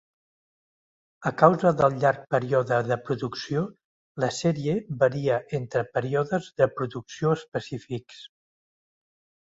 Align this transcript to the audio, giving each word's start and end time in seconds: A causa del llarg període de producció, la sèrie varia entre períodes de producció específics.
A 1.29 1.31
causa 1.41 1.73
del 1.81 1.97
llarg 2.03 2.23
període 2.37 2.79
de 2.87 2.97
producció, 3.11 3.63
la 4.25 4.31
sèrie 4.41 4.75
varia 5.07 5.39
entre 5.61 5.87
períodes 5.99 6.53
de 6.63 6.73
producció 6.81 7.39
específics. 7.43 8.29